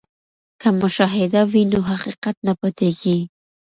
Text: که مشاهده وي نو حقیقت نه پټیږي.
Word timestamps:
که 0.61 0.69
مشاهده 0.81 1.41
وي 1.51 1.61
نو 1.71 1.79
حقیقت 1.91 2.35
نه 2.47 2.53
پټیږي. 2.59 3.17